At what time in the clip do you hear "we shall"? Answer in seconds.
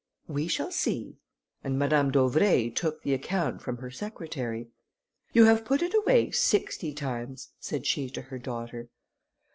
0.27-0.71